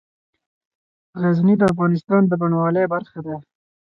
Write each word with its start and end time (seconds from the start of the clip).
غزني 1.21 1.55
د 1.57 1.63
افغانستان 1.71 2.21
د 2.27 2.31
بڼوالۍ 2.41 2.85
برخه 2.93 3.19
ده. 3.25 3.35